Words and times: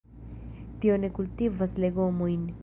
Tie 0.85 0.93
oni 0.95 1.11
kultivas 1.19 1.77
legomojn. 1.85 2.51